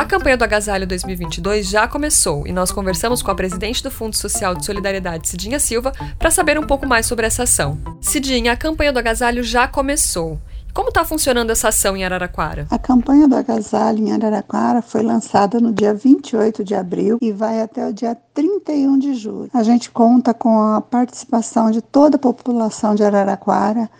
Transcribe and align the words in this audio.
A 0.00 0.04
campanha 0.06 0.34
do 0.34 0.44
Agasalho 0.44 0.86
2022 0.86 1.68
já 1.68 1.86
começou 1.86 2.46
e 2.46 2.52
nós 2.52 2.72
conversamos 2.72 3.20
com 3.20 3.30
a 3.30 3.34
presidente 3.34 3.82
do 3.82 3.90
Fundo 3.90 4.16
Social 4.16 4.54
de 4.54 4.64
Solidariedade, 4.64 5.28
Cidinha 5.28 5.60
Silva, 5.60 5.92
para 6.18 6.30
saber 6.30 6.58
um 6.58 6.66
pouco 6.66 6.86
mais 6.86 7.04
sobre 7.04 7.26
essa 7.26 7.42
ação. 7.42 7.76
Cidinha, 8.00 8.52
a 8.52 8.56
campanha 8.56 8.94
do 8.94 8.98
Agasalho 8.98 9.42
já 9.42 9.68
começou. 9.68 10.38
Como 10.72 10.88
está 10.88 11.04
funcionando 11.04 11.50
essa 11.50 11.68
ação 11.68 11.98
em 11.98 12.02
Araraquara? 12.02 12.66
A 12.70 12.78
campanha 12.78 13.28
do 13.28 13.36
agasalho 13.36 13.98
em 13.98 14.10
Araraquara 14.10 14.80
foi 14.80 15.02
lançada 15.02 15.60
no 15.60 15.70
dia 15.70 15.92
28 15.92 16.64
de 16.64 16.74
abril 16.74 17.18
e 17.20 17.30
vai 17.30 17.60
até 17.60 17.86
o 17.86 17.92
dia 17.92 18.16
31 18.32 18.98
de 18.98 19.12
julho. 19.12 19.50
A 19.52 19.62
gente 19.62 19.90
conta 19.90 20.32
com 20.32 20.62
a 20.62 20.80
participação 20.80 21.70
de 21.70 21.82
toda 21.82 22.16
a 22.16 22.18
população 22.18 22.94
de 22.94 23.04
Araraquara 23.04 23.90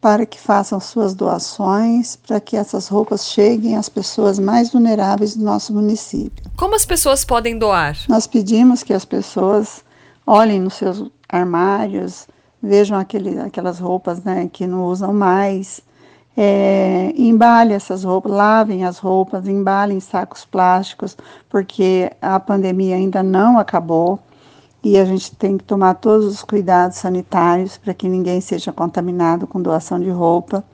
para 0.00 0.24
que 0.24 0.38
façam 0.38 0.78
suas 0.78 1.14
doações, 1.14 2.16
para 2.16 2.40
que 2.40 2.56
essas 2.56 2.88
roupas 2.88 3.26
cheguem 3.26 3.76
às 3.76 3.88
pessoas 3.88 4.38
mais 4.38 4.70
vulneráveis 4.70 5.36
do 5.36 5.44
nosso 5.44 5.74
município. 5.74 6.44
Como 6.56 6.74
as 6.74 6.86
pessoas 6.86 7.24
podem 7.24 7.58
doar? 7.58 7.96
Nós 8.08 8.26
pedimos 8.26 8.82
que 8.82 8.92
as 8.92 9.04
pessoas 9.04 9.84
olhem 10.26 10.60
nos 10.60 10.74
seus 10.74 11.10
armários, 11.28 12.28
vejam 12.62 12.98
aquele, 12.98 13.40
aquelas 13.40 13.78
roupas 13.78 14.22
né, 14.22 14.48
que 14.52 14.66
não 14.66 14.84
usam 14.84 15.12
mais, 15.12 15.80
é, 16.36 17.12
embale 17.16 17.74
essas 17.74 18.04
roupas, 18.04 18.30
lavem 18.30 18.84
as 18.84 18.98
roupas, 18.98 19.48
embalem 19.48 19.98
sacos 19.98 20.44
plásticos, 20.44 21.16
porque 21.48 22.12
a 22.22 22.38
pandemia 22.38 22.94
ainda 22.94 23.24
não 23.24 23.58
acabou 23.58 24.20
e 24.82 24.96
a 24.96 25.04
gente 25.04 25.34
tem 25.34 25.58
que 25.58 25.64
tomar 25.64 25.94
todos 25.94 26.26
os 26.26 26.42
cuidados 26.42 26.98
sanitários 26.98 27.76
para 27.76 27.94
que 27.94 28.08
ninguém 28.08 28.40
seja 28.40 28.72
contaminado 28.72 29.46
com 29.46 29.60
doação 29.60 29.98
de 29.98 30.10
roupa. 30.10 30.64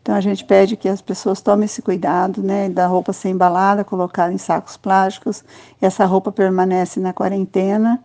Então 0.00 0.14
a 0.14 0.20
gente 0.20 0.44
pede 0.44 0.76
que 0.76 0.88
as 0.88 1.00
pessoas 1.00 1.40
tomem 1.40 1.66
esse 1.66 1.80
cuidado, 1.80 2.42
né, 2.42 2.68
da 2.68 2.86
roupa 2.86 3.12
ser 3.12 3.28
embalada, 3.28 3.84
colocada 3.84 4.32
em 4.32 4.38
sacos 4.38 4.76
plásticos. 4.76 5.44
Essa 5.80 6.04
roupa 6.04 6.32
permanece 6.32 6.98
na 6.98 7.12
quarentena 7.12 8.02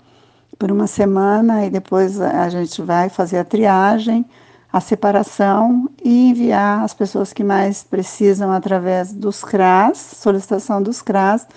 por 0.60 0.72
uma 0.72 0.88
semana 0.88 1.66
e 1.66 1.70
depois 1.70 2.20
a 2.22 2.50
gente 2.50 2.82
vai 2.82 3.10
fazer 3.10 3.40
a 3.40 3.44
triagem 3.44 4.26
a 4.72 4.82
separação 4.82 5.90
e 6.04 6.30
enviar 6.30 6.84
as 6.84 6.94
pessoas 6.94 7.32
que 7.32 7.44
mais 7.44 7.84
precisam 7.84 8.52
através 8.52 9.14
dos 9.14 9.44
CRAS, 9.44 9.98
solicitação 9.98 10.82
dos 10.82 11.02
CRAS, 11.02 11.48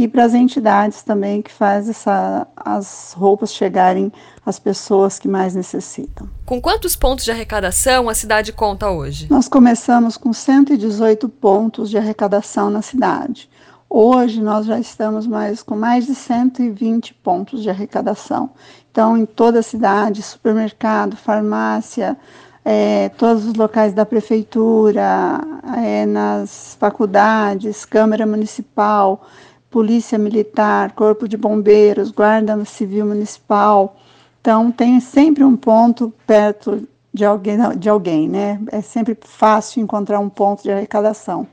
e 0.00 0.08
para 0.08 0.24
as 0.24 0.32
entidades 0.32 1.02
também 1.02 1.42
que 1.42 1.52
faz 1.52 1.86
essa, 1.86 2.46
as 2.56 3.12
roupas 3.14 3.52
chegarem 3.52 4.10
às 4.46 4.58
pessoas 4.58 5.18
que 5.18 5.28
mais 5.28 5.54
necessitam. 5.54 6.26
Com 6.46 6.58
quantos 6.58 6.96
pontos 6.96 7.22
de 7.22 7.30
arrecadação 7.30 8.08
a 8.08 8.14
cidade 8.14 8.50
conta 8.50 8.90
hoje? 8.90 9.26
Nós 9.28 9.46
começamos 9.46 10.16
com 10.16 10.32
118 10.32 11.28
pontos 11.28 11.90
de 11.90 11.98
arrecadação 11.98 12.70
na 12.70 12.80
cidade. 12.80 13.50
Hoje 13.90 14.40
nós 14.40 14.64
já 14.64 14.80
estamos 14.80 15.26
mais 15.26 15.62
com 15.62 15.76
mais 15.76 16.06
de 16.06 16.14
120 16.14 17.12
pontos 17.14 17.62
de 17.62 17.68
arrecadação. 17.68 18.50
Então, 18.90 19.18
em 19.18 19.26
toda 19.26 19.58
a 19.58 19.62
cidade, 19.62 20.22
supermercado, 20.22 21.14
farmácia, 21.14 22.16
é, 22.64 23.10
todos 23.10 23.44
os 23.44 23.54
locais 23.54 23.92
da 23.92 24.06
prefeitura, 24.06 25.40
é, 25.76 26.06
nas 26.06 26.76
faculdades, 26.80 27.84
Câmara 27.84 28.24
Municipal, 28.24 29.26
Polícia 29.70 30.18
Militar, 30.18 30.92
Corpo 30.92 31.28
de 31.28 31.36
Bombeiros, 31.36 32.10
Guarda 32.10 32.64
Civil 32.64 33.06
Municipal. 33.06 33.96
Então, 34.40 34.72
tem 34.72 34.98
sempre 35.00 35.44
um 35.44 35.56
ponto 35.56 36.12
perto 36.26 36.88
de 37.12 37.24
alguém, 37.24 37.56
de 37.78 37.88
alguém, 37.88 38.28
né? 38.28 38.60
É 38.72 38.80
sempre 38.80 39.16
fácil 39.20 39.82
encontrar 39.82 40.18
um 40.18 40.28
ponto 40.28 40.62
de 40.62 40.72
arrecadação. 40.72 41.46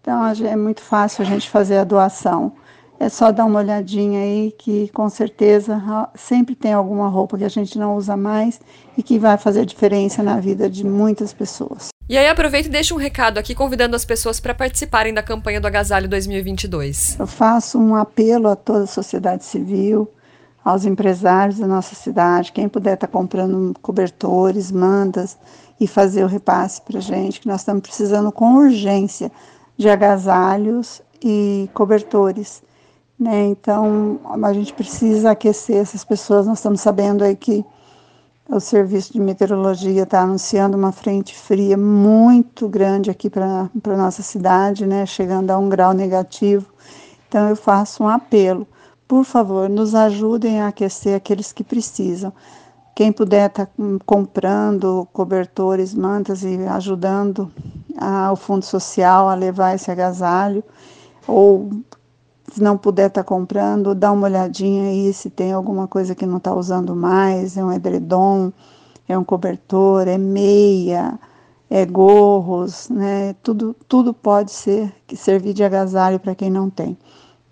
Então, 0.00 0.24
é 0.24 0.56
muito 0.56 0.82
fácil 0.82 1.22
a 1.22 1.24
gente 1.24 1.48
fazer 1.48 1.78
a 1.78 1.84
doação. 1.84 2.52
É 2.98 3.08
só 3.08 3.30
dar 3.30 3.44
uma 3.44 3.58
olhadinha 3.58 4.20
aí 4.20 4.54
que 4.56 4.88
com 4.88 5.08
certeza 5.08 5.80
sempre 6.14 6.54
tem 6.54 6.72
alguma 6.72 7.08
roupa 7.08 7.36
que 7.36 7.44
a 7.44 7.48
gente 7.48 7.78
não 7.78 7.96
usa 7.96 8.16
mais 8.16 8.60
e 8.96 9.02
que 9.02 9.18
vai 9.18 9.36
fazer 9.36 9.66
diferença 9.66 10.22
na 10.22 10.40
vida 10.40 10.68
de 10.68 10.84
muitas 10.84 11.32
pessoas. 11.32 11.95
E 12.08 12.16
aí 12.16 12.28
aproveita 12.28 12.68
e 12.68 12.70
deixa 12.70 12.94
um 12.94 12.98
recado 12.98 13.38
aqui 13.38 13.54
convidando 13.54 13.96
as 13.96 14.04
pessoas 14.04 14.38
para 14.38 14.54
participarem 14.54 15.12
da 15.12 15.22
campanha 15.22 15.60
do 15.60 15.66
Agasalho 15.66 16.08
2022. 16.08 17.18
Eu 17.18 17.26
faço 17.26 17.78
um 17.78 17.96
apelo 17.96 18.48
a 18.48 18.56
toda 18.56 18.84
a 18.84 18.86
sociedade 18.86 19.44
civil, 19.44 20.08
aos 20.64 20.84
empresários 20.84 21.58
da 21.58 21.66
nossa 21.66 21.94
cidade, 21.94 22.52
quem 22.52 22.68
puder 22.68 22.94
estar 22.94 23.06
tá 23.06 23.12
comprando 23.12 23.74
cobertores, 23.82 24.70
mandas 24.70 25.36
e 25.80 25.86
fazer 25.86 26.24
o 26.24 26.28
repasse 26.28 26.80
para 26.80 27.00
gente, 27.00 27.40
que 27.40 27.48
nós 27.48 27.60
estamos 27.60 27.82
precisando 27.82 28.30
com 28.30 28.54
urgência 28.54 29.30
de 29.76 29.88
agasalhos 29.88 31.02
e 31.22 31.68
cobertores 31.74 32.62
né? 33.18 33.46
Então, 33.46 34.20
a 34.42 34.52
gente 34.52 34.74
precisa 34.74 35.30
aquecer 35.30 35.76
essas 35.76 36.04
pessoas. 36.04 36.46
Nós 36.46 36.58
estamos 36.58 36.80
sabendo 36.80 37.24
aí 37.24 37.34
que 37.34 37.64
o 38.48 38.60
Serviço 38.60 39.12
de 39.12 39.20
Meteorologia 39.20 40.04
está 40.04 40.22
anunciando 40.22 40.76
uma 40.76 40.92
frente 40.92 41.34
fria 41.34 41.76
muito 41.76 42.68
grande 42.68 43.10
aqui 43.10 43.28
para 43.28 43.68
a 43.84 43.96
nossa 43.96 44.22
cidade, 44.22 44.86
né? 44.86 45.04
chegando 45.04 45.50
a 45.50 45.58
um 45.58 45.68
grau 45.68 45.92
negativo. 45.92 46.66
Então, 47.28 47.48
eu 47.48 47.56
faço 47.56 48.04
um 48.04 48.08
apelo. 48.08 48.66
Por 49.08 49.24
favor, 49.24 49.68
nos 49.68 49.94
ajudem 49.94 50.60
a 50.60 50.68
aquecer 50.68 51.16
aqueles 51.16 51.52
que 51.52 51.64
precisam. 51.64 52.32
Quem 52.94 53.12
puder 53.12 53.50
estar 53.50 53.66
tá 53.66 53.72
comprando 54.06 55.06
cobertores, 55.12 55.92
mantas 55.92 56.42
e 56.42 56.56
ajudando 56.66 57.50
o 58.32 58.36
Fundo 58.36 58.64
Social 58.64 59.28
a 59.28 59.34
levar 59.34 59.74
esse 59.74 59.90
agasalho, 59.90 60.62
ou 61.26 61.70
se 62.52 62.62
não 62.62 62.76
puder 62.78 63.08
estar 63.08 63.22
tá 63.22 63.28
comprando, 63.28 63.94
dá 63.94 64.12
uma 64.12 64.26
olhadinha 64.26 64.90
aí 64.90 65.12
se 65.12 65.28
tem 65.28 65.52
alguma 65.52 65.86
coisa 65.86 66.14
que 66.14 66.26
não 66.26 66.38
está 66.38 66.54
usando 66.54 66.94
mais, 66.94 67.56
é 67.56 67.64
um 67.64 67.72
edredom, 67.72 68.52
é 69.08 69.16
um 69.18 69.24
cobertor, 69.24 70.08
é 70.08 70.18
meia, 70.18 71.18
é 71.68 71.84
gorros, 71.84 72.88
né? 72.88 73.34
Tudo, 73.42 73.74
tudo 73.88 74.14
pode 74.14 74.52
ser 74.52 74.92
que 75.06 75.16
servir 75.16 75.52
de 75.52 75.64
agasalho 75.64 76.20
para 76.20 76.34
quem 76.34 76.50
não 76.50 76.70
tem. 76.70 76.96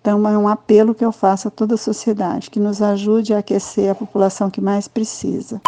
Então 0.01 0.27
é 0.27 0.37
um 0.37 0.47
apelo 0.47 0.93
que 0.93 1.03
eu 1.03 1.11
faço 1.11 1.47
a 1.47 1.51
toda 1.51 1.75
a 1.75 1.77
sociedade, 1.77 2.49
que 2.49 2.59
nos 2.59 2.81
ajude 2.81 3.33
a 3.33 3.39
aquecer 3.39 3.89
a 3.89 3.95
população 3.95 4.49
que 4.49 4.61
mais 4.61 4.87
precisa. 4.87 5.59